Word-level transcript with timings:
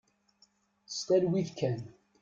S 0.89 0.97
talwit 1.07 1.49
kan. 1.59 1.79